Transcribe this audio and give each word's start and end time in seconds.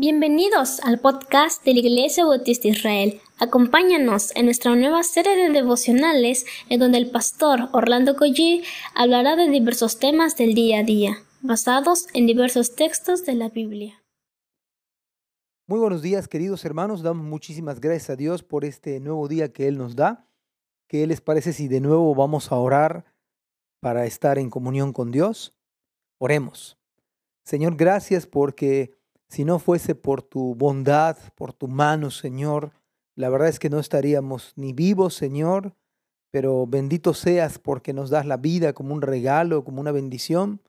Bienvenidos 0.00 0.80
al 0.80 0.98
podcast 0.98 1.62
de 1.62 1.74
la 1.74 1.80
Iglesia 1.80 2.24
Bautista 2.24 2.68
Israel. 2.68 3.20
Acompáñanos 3.38 4.34
en 4.34 4.46
nuestra 4.46 4.74
nueva 4.74 5.02
serie 5.02 5.36
de 5.36 5.50
devocionales 5.50 6.46
en 6.70 6.80
donde 6.80 6.96
el 6.96 7.10
pastor 7.10 7.68
Orlando 7.74 8.16
Collie 8.16 8.64
hablará 8.94 9.36
de 9.36 9.50
diversos 9.50 9.98
temas 9.98 10.38
del 10.38 10.54
día 10.54 10.78
a 10.78 10.84
día, 10.84 11.18
basados 11.42 12.06
en 12.14 12.26
diversos 12.26 12.76
textos 12.76 13.26
de 13.26 13.34
la 13.34 13.50
Biblia. 13.50 14.02
Muy 15.66 15.80
buenos 15.80 16.00
días, 16.00 16.28
queridos 16.28 16.64
hermanos. 16.64 17.02
Damos 17.02 17.26
muchísimas 17.26 17.78
gracias 17.78 18.08
a 18.08 18.16
Dios 18.16 18.42
por 18.42 18.64
este 18.64 19.00
nuevo 19.00 19.28
día 19.28 19.52
que 19.52 19.68
Él 19.68 19.76
nos 19.76 19.96
da. 19.96 20.26
¿Qué 20.88 21.06
les 21.06 21.20
parece 21.20 21.52
si 21.52 21.68
de 21.68 21.82
nuevo 21.82 22.14
vamos 22.14 22.52
a 22.52 22.56
orar 22.56 23.04
para 23.80 24.06
estar 24.06 24.38
en 24.38 24.48
comunión 24.48 24.94
con 24.94 25.10
Dios? 25.10 25.54
Oremos. 26.16 26.78
Señor, 27.44 27.76
gracias 27.76 28.26
porque 28.26 28.98
si 29.30 29.44
no 29.44 29.60
fuese 29.60 29.94
por 29.94 30.22
tu 30.22 30.56
bondad, 30.56 31.16
por 31.36 31.52
tu 31.52 31.68
mano, 31.68 32.10
Señor, 32.10 32.72
la 33.14 33.28
verdad 33.28 33.48
es 33.48 33.60
que 33.60 33.70
no 33.70 33.78
estaríamos 33.78 34.52
ni 34.56 34.72
vivos, 34.72 35.14
Señor, 35.14 35.76
pero 36.32 36.66
bendito 36.66 37.14
seas 37.14 37.60
porque 37.60 37.92
nos 37.92 38.10
das 38.10 38.26
la 38.26 38.36
vida 38.36 38.72
como 38.72 38.92
un 38.92 39.02
regalo, 39.02 39.62
como 39.62 39.80
una 39.80 39.92
bendición. 39.92 40.60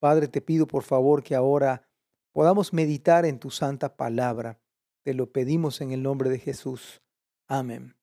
Padre, 0.00 0.28
te 0.28 0.40
pido 0.40 0.66
por 0.66 0.82
favor 0.82 1.22
que 1.22 1.34
ahora 1.34 1.86
podamos 2.32 2.72
meditar 2.72 3.26
en 3.26 3.38
tu 3.38 3.50
santa 3.50 3.96
palabra. 3.96 4.58
Te 5.02 5.12
lo 5.12 5.30
pedimos 5.30 5.82
en 5.82 5.92
el 5.92 6.02
nombre 6.02 6.30
de 6.30 6.38
Jesús. 6.38 7.02
Amén. 7.48 7.94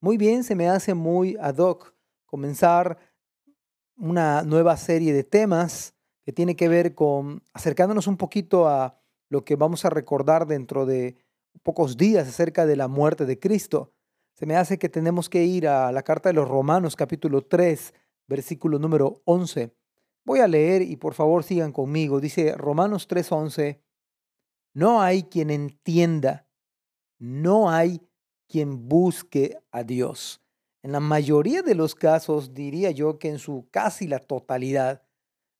Muy 0.00 0.16
bien, 0.16 0.42
se 0.42 0.54
me 0.54 0.70
hace 0.70 0.94
muy 0.94 1.36
ad 1.38 1.58
hoc 1.58 1.94
comenzar 2.24 2.98
una 3.94 4.42
nueva 4.42 4.78
serie 4.78 5.12
de 5.12 5.22
temas 5.22 5.94
que 6.24 6.32
tiene 6.32 6.56
que 6.56 6.68
ver 6.68 6.94
con 6.94 7.42
acercándonos 7.52 8.06
un 8.06 8.16
poquito 8.16 8.68
a 8.68 9.01
lo 9.32 9.46
que 9.46 9.56
vamos 9.56 9.86
a 9.86 9.90
recordar 9.90 10.46
dentro 10.46 10.84
de 10.84 11.16
pocos 11.62 11.96
días 11.96 12.28
acerca 12.28 12.66
de 12.66 12.76
la 12.76 12.86
muerte 12.86 13.24
de 13.24 13.38
Cristo. 13.38 13.94
Se 14.34 14.44
me 14.44 14.56
hace 14.56 14.78
que 14.78 14.90
tenemos 14.90 15.30
que 15.30 15.42
ir 15.42 15.66
a 15.66 15.90
la 15.90 16.02
carta 16.02 16.28
de 16.28 16.34
los 16.34 16.46
Romanos 16.46 16.96
capítulo 16.96 17.40
3, 17.40 17.94
versículo 18.28 18.78
número 18.78 19.22
11. 19.24 19.74
Voy 20.26 20.40
a 20.40 20.46
leer 20.46 20.82
y 20.82 20.96
por 20.96 21.14
favor 21.14 21.44
sigan 21.44 21.72
conmigo. 21.72 22.20
Dice 22.20 22.54
Romanos 22.58 23.08
3:11, 23.08 23.80
no 24.74 25.00
hay 25.00 25.22
quien 25.22 25.48
entienda, 25.48 26.46
no 27.18 27.70
hay 27.70 28.02
quien 28.46 28.86
busque 28.86 29.56
a 29.70 29.82
Dios. 29.82 30.42
En 30.82 30.92
la 30.92 31.00
mayoría 31.00 31.62
de 31.62 31.74
los 31.74 31.94
casos, 31.94 32.52
diría 32.52 32.90
yo 32.90 33.18
que 33.18 33.30
en 33.30 33.38
su 33.38 33.66
casi 33.70 34.06
la 34.06 34.18
totalidad, 34.18 35.06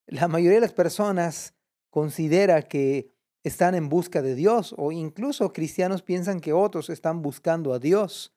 la 0.06 0.28
mayoría 0.28 0.56
de 0.56 0.66
las 0.66 0.74
personas 0.74 1.54
considera 1.88 2.60
que 2.60 3.11
están 3.44 3.74
en 3.74 3.88
busca 3.88 4.22
de 4.22 4.34
Dios 4.34 4.74
o 4.78 4.92
incluso 4.92 5.52
cristianos 5.52 6.02
piensan 6.02 6.40
que 6.40 6.52
otros 6.52 6.90
están 6.90 7.22
buscando 7.22 7.72
a 7.74 7.78
Dios 7.78 8.32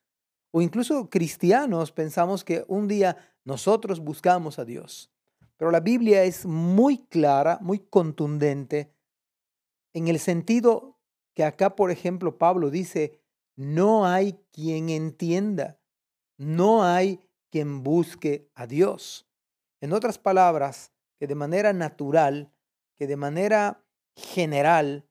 o 0.51 0.61
incluso 0.61 1.09
cristianos 1.09 1.91
pensamos 1.91 2.43
que 2.43 2.63
un 2.67 2.87
día 2.87 3.17
nosotros 3.43 3.99
buscamos 3.99 4.57
a 4.57 4.65
Dios. 4.65 5.11
Pero 5.57 5.69
la 5.69 5.81
Biblia 5.81 6.23
es 6.23 6.45
muy 6.45 6.99
clara, 7.05 7.59
muy 7.61 7.79
contundente 7.79 8.95
en 9.95 10.09
el 10.09 10.19
sentido 10.19 10.99
que 11.33 11.45
acá, 11.45 11.75
por 11.75 11.89
ejemplo, 11.89 12.37
Pablo 12.37 12.69
dice, 12.69 13.21
no 13.55 14.05
hay 14.05 14.37
quien 14.51 14.89
entienda, 14.89 15.79
no 16.37 16.83
hay 16.83 17.21
quien 17.49 17.81
busque 17.81 18.49
a 18.55 18.67
Dios. 18.67 19.25
En 19.79 19.93
otras 19.93 20.17
palabras, 20.17 20.91
que 21.17 21.27
de 21.27 21.35
manera 21.35 21.71
natural, 21.71 22.51
que 22.97 23.07
de 23.07 23.15
manera 23.15 23.84
general, 24.15 25.07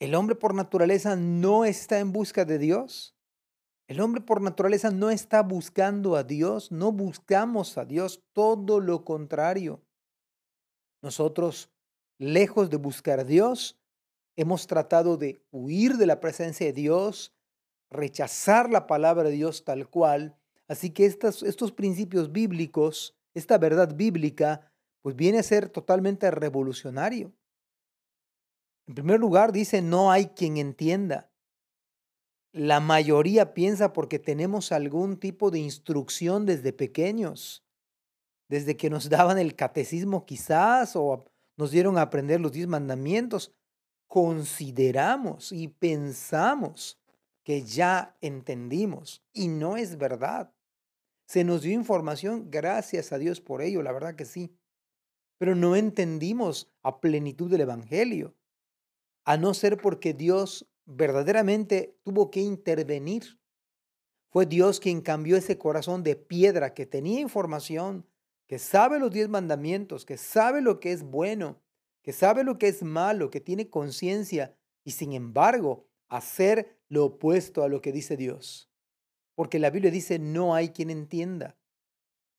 el 0.00 0.14
hombre 0.14 0.34
por 0.34 0.54
naturaleza 0.54 1.16
no 1.16 1.64
está 1.64 1.98
en 1.98 2.12
busca 2.12 2.44
de 2.44 2.58
Dios. 2.58 3.14
El 3.86 4.00
hombre 4.00 4.22
por 4.22 4.40
naturaleza 4.40 4.90
no 4.90 5.10
está 5.10 5.42
buscando 5.42 6.16
a 6.16 6.22
Dios, 6.22 6.72
no 6.72 6.90
buscamos 6.90 7.76
a 7.76 7.84
Dios, 7.84 8.22
todo 8.32 8.80
lo 8.80 9.04
contrario. 9.04 9.82
Nosotros, 11.02 11.70
lejos 12.18 12.70
de 12.70 12.78
buscar 12.78 13.20
a 13.20 13.24
Dios, 13.24 13.78
hemos 14.36 14.66
tratado 14.66 15.16
de 15.16 15.44
huir 15.50 15.96
de 15.96 16.06
la 16.06 16.20
presencia 16.20 16.66
de 16.66 16.72
Dios, 16.72 17.34
rechazar 17.90 18.70
la 18.70 18.86
palabra 18.86 19.24
de 19.24 19.32
Dios 19.32 19.64
tal 19.64 19.88
cual. 19.88 20.36
Así 20.66 20.90
que 20.90 21.04
estos, 21.04 21.72
principios 21.72 22.32
bíblicos, 22.32 23.14
esta 23.34 23.58
verdad 23.58 23.94
bíblica, 23.94 24.72
pues 25.02 25.14
viene 25.14 25.38
a 25.40 25.42
ser 25.42 25.68
totalmente 25.68 26.30
revolucionario. 26.30 27.32
En 28.86 28.94
primer 28.94 29.18
lugar, 29.18 29.52
dice, 29.52 29.80
no 29.80 30.10
hay 30.12 30.26
quien 30.26 30.58
entienda. 30.58 31.30
La 32.52 32.80
mayoría 32.80 33.54
piensa 33.54 33.92
porque 33.92 34.18
tenemos 34.18 34.72
algún 34.72 35.18
tipo 35.18 35.50
de 35.50 35.58
instrucción 35.58 36.46
desde 36.46 36.72
pequeños, 36.72 37.64
desde 38.48 38.76
que 38.76 38.90
nos 38.90 39.08
daban 39.10 39.38
el 39.38 39.56
catecismo 39.56 40.26
quizás 40.26 40.96
o 40.96 41.24
nos 41.56 41.70
dieron 41.70 41.98
a 41.98 42.02
aprender 42.02 42.40
los 42.40 42.52
diez 42.52 42.66
mandamientos, 42.66 43.52
consideramos 44.06 45.50
y 45.50 45.68
pensamos 45.68 47.00
que 47.42 47.62
ya 47.62 48.16
entendimos 48.20 49.22
y 49.32 49.48
no 49.48 49.76
es 49.76 49.98
verdad. 49.98 50.52
Se 51.26 51.42
nos 51.42 51.62
dio 51.62 51.72
información, 51.72 52.50
gracias 52.50 53.12
a 53.12 53.18
Dios 53.18 53.40
por 53.40 53.62
ello, 53.62 53.82
la 53.82 53.92
verdad 53.92 54.14
que 54.14 54.24
sí, 54.24 54.54
pero 55.38 55.54
no 55.54 55.74
entendimos 55.74 56.70
a 56.82 57.00
plenitud 57.00 57.50
del 57.50 57.62
Evangelio 57.62 58.34
a 59.24 59.36
no 59.36 59.54
ser 59.54 59.78
porque 59.78 60.12
Dios 60.14 60.68
verdaderamente 60.84 61.98
tuvo 62.02 62.30
que 62.30 62.40
intervenir. 62.40 63.40
Fue 64.28 64.46
Dios 64.46 64.80
quien 64.80 65.00
cambió 65.00 65.36
ese 65.36 65.58
corazón 65.58 66.02
de 66.02 66.16
piedra 66.16 66.74
que 66.74 66.86
tenía 66.86 67.20
información, 67.20 68.06
que 68.46 68.58
sabe 68.58 68.98
los 68.98 69.10
diez 69.10 69.28
mandamientos, 69.28 70.04
que 70.04 70.16
sabe 70.16 70.60
lo 70.60 70.80
que 70.80 70.92
es 70.92 71.02
bueno, 71.02 71.62
que 72.02 72.12
sabe 72.12 72.44
lo 72.44 72.58
que 72.58 72.68
es 72.68 72.82
malo, 72.82 73.30
que 73.30 73.40
tiene 73.40 73.70
conciencia 73.70 74.56
y 74.84 74.90
sin 74.90 75.12
embargo 75.12 75.86
hacer 76.08 76.78
lo 76.88 77.06
opuesto 77.06 77.62
a 77.62 77.68
lo 77.68 77.80
que 77.80 77.92
dice 77.92 78.16
Dios. 78.16 78.70
Porque 79.34 79.58
la 79.58 79.70
Biblia 79.70 79.90
dice 79.90 80.18
no 80.18 80.54
hay 80.54 80.70
quien 80.70 80.90
entienda. 80.90 81.56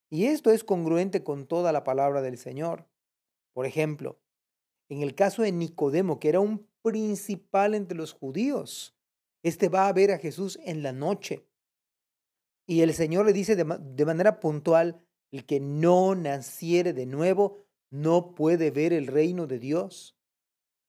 Y 0.10 0.26
esto 0.26 0.52
es 0.52 0.64
congruente 0.64 1.24
con 1.24 1.48
toda 1.48 1.72
la 1.72 1.84
palabra 1.84 2.22
del 2.22 2.38
Señor. 2.38 2.88
Por 3.54 3.66
ejemplo, 3.66 4.20
en 4.88 5.02
el 5.02 5.16
caso 5.16 5.42
de 5.42 5.52
Nicodemo, 5.52 6.20
que 6.20 6.30
era 6.30 6.40
un 6.40 6.68
principal 6.86 7.74
entre 7.74 7.98
los 7.98 8.14
judíos. 8.14 8.96
Este 9.42 9.70
va 9.70 9.88
a 9.88 9.94
ver 9.94 10.12
a 10.12 10.20
Jesús 10.20 10.60
en 10.64 10.84
la 10.84 10.92
noche. 10.92 11.48
Y 12.68 12.82
el 12.82 12.94
Señor 12.94 13.26
le 13.26 13.34
dice 13.34 13.56
de, 13.56 14.06
manera 14.06 14.40
puntual, 14.40 15.02
el 15.32 15.48
que 15.48 15.60
no 15.60 16.14
naciere 16.14 16.94
de 16.94 17.08
nuevo 17.08 17.66
no 17.90 18.36
puede 18.36 18.70
ver 18.70 18.94
el 18.94 19.08
reino 19.08 19.48
de 19.48 19.58
Dios. 19.58 20.16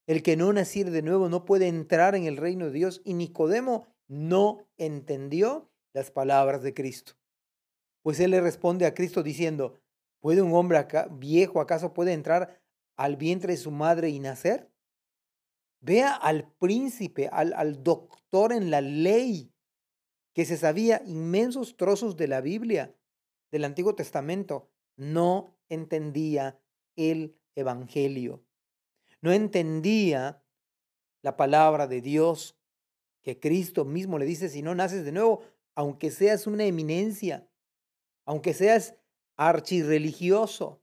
El 0.06 0.22
que 0.22 0.36
no 0.36 0.52
naciere 0.52 0.90
de 0.90 1.00
nuevo 1.00 1.30
no 1.30 1.46
puede 1.46 1.66
entrar 1.66 2.14
en 2.14 2.24
el 2.24 2.36
reino 2.36 2.66
de 2.66 2.72
Dios. 2.72 3.00
Y 3.02 3.14
Nicodemo 3.14 3.86
no 4.06 4.68
entendió 4.76 5.70
las 5.94 6.10
palabras 6.10 6.62
de 6.62 6.74
Cristo. 6.74 7.14
Pues 8.02 8.20
él 8.20 8.32
le 8.32 8.42
responde 8.42 8.84
a 8.84 8.92
Cristo 8.92 9.22
diciendo, 9.22 9.80
¿puede 10.20 10.42
un 10.42 10.52
hombre 10.52 10.76
acá, 10.76 11.08
viejo 11.10 11.62
acaso 11.62 11.94
puede 11.94 12.12
entrar 12.12 12.60
al 12.96 13.16
vientre 13.16 13.54
de 13.54 13.58
su 13.58 13.70
madre 13.70 14.10
y 14.10 14.20
nacer? 14.20 14.70
Vea 15.80 16.12
al 16.14 16.52
príncipe, 16.58 17.28
al, 17.30 17.52
al 17.52 17.82
doctor 17.82 18.52
en 18.52 18.70
la 18.70 18.80
ley, 18.80 19.52
que 20.32 20.44
se 20.44 20.56
sabía 20.56 21.02
inmensos 21.06 21.76
trozos 21.76 22.16
de 22.16 22.28
la 22.28 22.40
Biblia, 22.40 22.94
del 23.50 23.64
Antiguo 23.64 23.94
Testamento, 23.94 24.70
no 24.96 25.56
entendía 25.68 26.60
el 26.96 27.38
Evangelio. 27.54 28.44
No 29.20 29.32
entendía 29.32 30.42
la 31.22 31.36
palabra 31.36 31.86
de 31.86 32.00
Dios, 32.00 32.58
que 33.22 33.40
Cristo 33.40 33.84
mismo 33.84 34.18
le 34.18 34.24
dice, 34.24 34.48
si 34.48 34.62
no 34.62 34.74
naces 34.74 35.04
de 35.04 35.12
nuevo, 35.12 35.42
aunque 35.74 36.10
seas 36.10 36.46
una 36.46 36.64
eminencia, 36.64 37.48
aunque 38.24 38.54
seas 38.54 38.94
archirreligioso, 39.36 40.82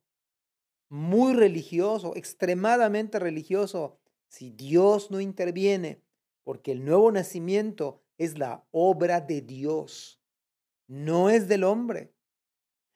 muy 0.90 1.34
religioso, 1.34 2.16
extremadamente 2.16 3.18
religioso, 3.18 4.00
si 4.34 4.50
Dios 4.50 5.12
no 5.12 5.22
interviene, 5.22 6.02
porque 6.44 6.72
el 6.72 6.84
nuevo 6.84 7.12
nacimiento 7.12 8.02
es 8.18 8.40
la 8.40 8.66
obra 8.72 9.22
de 9.22 9.42
Dios, 9.42 10.24
no 10.88 11.30
es 11.30 11.48
del 11.48 11.64
hombre, 11.64 12.16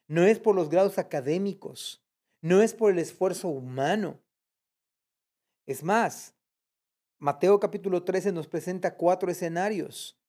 no 0.08 0.24
es 0.24 0.40
por 0.40 0.56
los 0.56 0.68
grados 0.68 0.98
académicos, 0.98 2.04
no 2.42 2.64
es 2.64 2.74
por 2.74 2.92
el 2.92 2.98
esfuerzo 2.98 3.50
humano. 3.50 4.20
Es 5.68 5.84
más, 5.84 6.36
Mateo 7.20 7.60
capítulo 7.60 8.04
13 8.04 8.32
nos 8.32 8.48
presenta 8.48 8.98
cuatro 8.98 9.30
escenarios 9.30 10.20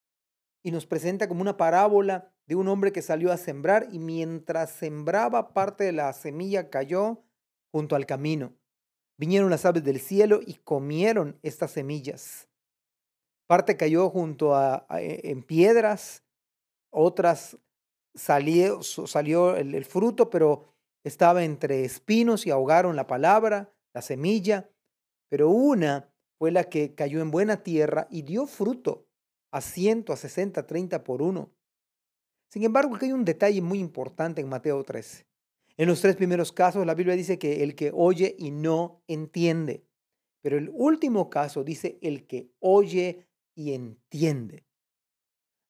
y 0.63 0.73
nos 0.73 0.85
presenta 0.85 1.27
como 1.27 1.41
una 1.41 1.57
parábola 1.57 2.35
de 2.45 2.55
un 2.55 2.69
hombre 2.69 2.93
que 2.93 3.01
salió 3.01 3.33
a 3.33 3.39
sembrar 3.39 3.89
y 3.91 3.99
mientras 3.99 4.73
sembraba 4.73 5.55
parte 5.55 5.85
de 5.85 5.93
la 5.93 6.13
semilla 6.13 6.69
cayó 6.69 7.25
junto 7.71 7.97
al 7.97 8.05
camino 8.05 8.58
Vinieron 9.19 9.51
las 9.51 9.65
aves 9.65 9.85
del 9.85 10.01
cielo 10.01 10.41
y 10.45 10.55
comieron 10.55 11.39
estas 11.43 11.73
semillas. 11.73 12.49
Parte 13.47 13.77
cayó 13.77 14.09
junto 14.11 14.55
a, 14.55 14.87
e, 14.99 15.31
en 15.31 15.43
piedras, 15.43 16.25
otras 16.91 17.59
salió, 18.15 18.83
salió 18.83 19.57
el 19.57 19.85
fruto, 19.85 20.31
pero 20.31 20.65
estaba 21.05 21.45
entre 21.45 21.85
espinos 21.85 22.47
y 22.47 22.51
ahogaron 22.51 22.97
la 22.97 23.07
palabra, 23.07 23.73
la 23.95 24.03
semilla. 24.03 24.71
Pero 25.29 25.51
una 25.51 26.13
fue 26.39 26.51
la 26.51 26.65
que 26.65 26.95
cayó 26.95 27.21
en 27.21 27.31
buena 27.31 27.63
tierra 27.63 28.07
y 28.11 28.23
dio 28.23 28.47
fruto 28.47 29.07
a 29.51 29.61
ciento, 29.61 30.13
a 30.13 30.17
sesenta, 30.17 30.67
treinta 30.67 31.05
por 31.05 31.23
uno. 31.23 31.51
Sin 32.51 32.65
embargo, 32.65 32.97
aquí 32.97 33.07
hay 33.07 33.13
un 33.13 33.25
detalle 33.25 33.61
muy 33.61 33.79
importante 33.79 34.41
en 34.41 34.49
Mateo 34.49 34.83
13. 34.85 35.28
En 35.79 35.87
los 35.87 36.01
tres 36.01 36.17
primeros 36.17 36.51
casos, 36.51 36.85
la 36.85 36.95
Biblia 36.95 37.15
dice 37.15 37.39
que 37.39 37.63
el 37.63 37.77
que 37.77 37.93
oye 37.95 38.35
y 38.37 38.51
no 38.51 39.05
entiende. 39.07 39.85
Pero 40.43 40.59
el 40.59 40.71
último 40.75 41.31
caso 41.31 41.63
dice 41.63 42.01
el 42.03 42.27
que 42.27 42.51
oye 42.59 43.29
y 43.55 43.75
entiende. 43.75 44.67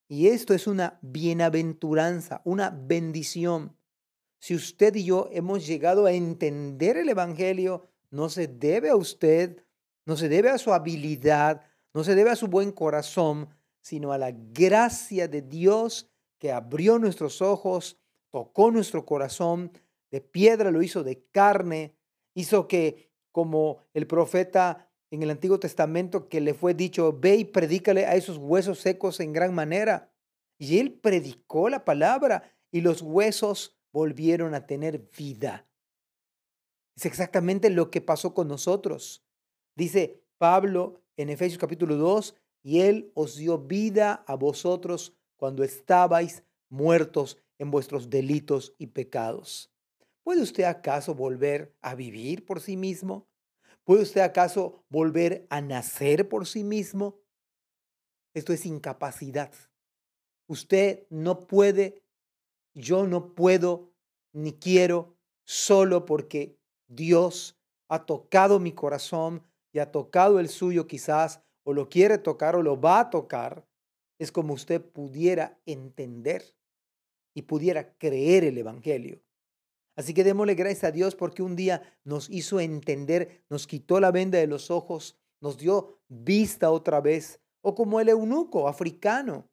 Y 0.08 0.28
esto 0.28 0.54
es 0.54 0.66
una 0.66 0.98
bienaventuranza, 1.02 2.40
una 2.46 2.70
bendición. 2.70 3.76
Si 4.40 4.54
usted 4.54 4.94
y 4.94 5.04
yo 5.04 5.28
hemos 5.30 5.66
llegado 5.66 6.06
a 6.06 6.12
entender 6.12 6.96
el 6.96 7.10
Evangelio, 7.10 7.84
no 8.10 8.30
se 8.30 8.46
debe 8.46 8.88
a 8.88 8.96
usted, 8.96 9.62
no 10.06 10.16
se 10.16 10.30
debe 10.30 10.48
a 10.48 10.56
su 10.56 10.72
habilidad, 10.72 11.60
no 11.92 12.02
se 12.02 12.14
debe 12.14 12.30
a 12.30 12.36
su 12.36 12.48
buen 12.48 12.72
corazón, 12.72 13.50
sino 13.82 14.12
a 14.12 14.18
la 14.18 14.32
gracia 14.32 15.28
de 15.28 15.42
Dios 15.42 16.08
que 16.38 16.50
abrió 16.50 16.98
nuestros 16.98 17.42
ojos, 17.42 17.98
tocó 18.30 18.70
nuestro 18.70 19.04
corazón, 19.04 19.70
de 20.10 20.20
piedra 20.20 20.70
lo 20.70 20.82
hizo 20.82 21.02
de 21.04 21.24
carne, 21.30 21.96
hizo 22.34 22.68
que 22.68 23.10
como 23.32 23.84
el 23.94 24.06
profeta 24.06 24.90
en 25.10 25.22
el 25.22 25.30
Antiguo 25.30 25.58
Testamento 25.58 26.28
que 26.28 26.40
le 26.40 26.54
fue 26.54 26.74
dicho, 26.74 27.18
ve 27.18 27.36
y 27.36 27.44
predícale 27.44 28.06
a 28.06 28.14
esos 28.14 28.36
huesos 28.36 28.80
secos 28.80 29.20
en 29.20 29.32
gran 29.32 29.54
manera. 29.54 30.12
Y 30.58 30.78
él 30.78 30.92
predicó 30.92 31.68
la 31.68 31.84
palabra 31.84 32.52
y 32.70 32.80
los 32.80 33.00
huesos 33.02 33.78
volvieron 33.92 34.54
a 34.54 34.66
tener 34.66 35.08
vida. 35.16 35.66
Es 36.96 37.06
exactamente 37.06 37.70
lo 37.70 37.90
que 37.90 38.00
pasó 38.00 38.34
con 38.34 38.48
nosotros. 38.48 39.24
Dice 39.76 40.24
Pablo 40.36 41.00
en 41.16 41.30
Efesios 41.30 41.58
capítulo 41.58 41.96
2, 41.96 42.34
y 42.62 42.80
Él 42.80 43.12
os 43.14 43.36
dio 43.36 43.58
vida 43.58 44.24
a 44.26 44.34
vosotros 44.34 45.16
cuando 45.36 45.62
estabais 45.62 46.42
muertos 46.68 47.38
en 47.58 47.70
vuestros 47.70 48.10
delitos 48.10 48.74
y 48.78 48.88
pecados. 48.88 49.72
¿Puede 50.28 50.42
usted 50.42 50.64
acaso 50.64 51.14
volver 51.14 51.74
a 51.80 51.94
vivir 51.94 52.44
por 52.44 52.60
sí 52.60 52.76
mismo? 52.76 53.26
¿Puede 53.82 54.02
usted 54.02 54.20
acaso 54.20 54.84
volver 54.90 55.46
a 55.48 55.62
nacer 55.62 56.28
por 56.28 56.46
sí 56.46 56.64
mismo? 56.64 57.18
Esto 58.34 58.52
es 58.52 58.66
incapacidad. 58.66 59.50
Usted 60.46 61.06
no 61.08 61.46
puede, 61.46 62.02
yo 62.74 63.06
no 63.06 63.34
puedo, 63.34 63.90
ni 64.34 64.52
quiero, 64.52 65.16
solo 65.46 66.04
porque 66.04 66.58
Dios 66.88 67.56
ha 67.88 68.04
tocado 68.04 68.60
mi 68.60 68.72
corazón 68.72 69.42
y 69.72 69.78
ha 69.78 69.90
tocado 69.90 70.40
el 70.40 70.50
suyo 70.50 70.86
quizás 70.86 71.40
o 71.64 71.72
lo 71.72 71.88
quiere 71.88 72.18
tocar 72.18 72.54
o 72.54 72.62
lo 72.62 72.78
va 72.78 73.00
a 73.00 73.08
tocar, 73.08 73.66
es 74.18 74.30
como 74.30 74.52
usted 74.52 74.84
pudiera 74.84 75.58
entender 75.64 76.54
y 77.32 77.40
pudiera 77.40 77.96
creer 77.96 78.44
el 78.44 78.58
Evangelio. 78.58 79.22
Así 79.98 80.14
que 80.14 80.22
démosle 80.22 80.54
gracias 80.54 80.84
a 80.84 80.92
Dios 80.92 81.16
porque 81.16 81.42
un 81.42 81.56
día 81.56 81.82
nos 82.04 82.30
hizo 82.30 82.60
entender, 82.60 83.44
nos 83.50 83.66
quitó 83.66 83.98
la 83.98 84.12
venda 84.12 84.38
de 84.38 84.46
los 84.46 84.70
ojos, 84.70 85.18
nos 85.40 85.58
dio 85.58 85.98
vista 86.06 86.70
otra 86.70 87.00
vez, 87.00 87.40
o 87.62 87.74
como 87.74 87.98
el 87.98 88.08
eunuco 88.08 88.68
africano 88.68 89.50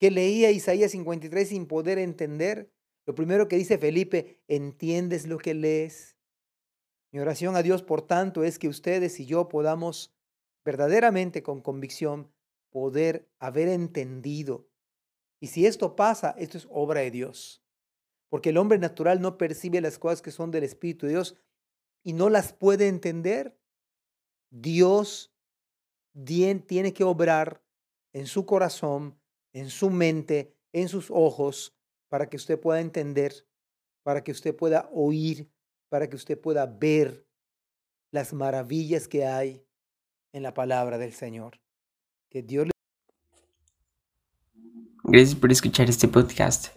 que 0.00 0.10
leía 0.10 0.50
Isaías 0.50 0.90
53 0.90 1.48
sin 1.48 1.66
poder 1.66 1.98
entender. 1.98 2.74
Lo 3.06 3.14
primero 3.14 3.46
que 3.46 3.54
dice 3.54 3.78
Felipe, 3.78 4.42
¿entiendes 4.48 5.28
lo 5.28 5.38
que 5.38 5.54
lees? 5.54 6.16
Mi 7.12 7.20
oración 7.20 7.54
a 7.54 7.62
Dios, 7.62 7.84
por 7.84 8.02
tanto, 8.02 8.42
es 8.42 8.58
que 8.58 8.66
ustedes 8.66 9.20
y 9.20 9.26
yo 9.26 9.48
podamos 9.48 10.12
verdaderamente 10.64 11.44
con 11.44 11.60
convicción 11.60 12.28
poder 12.70 13.30
haber 13.38 13.68
entendido. 13.68 14.68
Y 15.40 15.46
si 15.46 15.64
esto 15.64 15.94
pasa, 15.94 16.34
esto 16.38 16.58
es 16.58 16.66
obra 16.72 17.02
de 17.02 17.12
Dios. 17.12 17.63
Porque 18.34 18.50
el 18.50 18.56
hombre 18.56 18.78
natural 18.78 19.20
no 19.20 19.38
percibe 19.38 19.80
las 19.80 19.96
cosas 19.96 20.20
que 20.20 20.32
son 20.32 20.50
del 20.50 20.64
Espíritu 20.64 21.06
de 21.06 21.12
Dios 21.12 21.36
y 22.02 22.14
no 22.14 22.28
las 22.28 22.52
puede 22.52 22.88
entender. 22.88 23.56
Dios 24.50 25.32
tiene 26.66 26.92
que 26.92 27.04
obrar 27.04 27.62
en 28.12 28.26
su 28.26 28.44
corazón, 28.44 29.16
en 29.52 29.70
su 29.70 29.88
mente, 29.88 30.52
en 30.72 30.88
sus 30.88 31.12
ojos, 31.12 31.76
para 32.08 32.28
que 32.28 32.36
usted 32.36 32.58
pueda 32.58 32.80
entender, 32.80 33.46
para 34.02 34.24
que 34.24 34.32
usted 34.32 34.52
pueda 34.56 34.90
oír, 34.92 35.48
para 35.88 36.08
que 36.10 36.16
usted 36.16 36.36
pueda 36.36 36.66
ver 36.66 37.28
las 38.10 38.32
maravillas 38.32 39.06
que 39.06 39.26
hay 39.26 39.64
en 40.32 40.42
la 40.42 40.52
palabra 40.54 40.98
del 40.98 41.12
Señor. 41.12 41.60
Que 42.30 42.42
Dios 42.42 42.66
le... 42.66 42.72
Gracias 45.04 45.36
por 45.36 45.52
escuchar 45.52 45.88
este 45.88 46.08
podcast. 46.08 46.76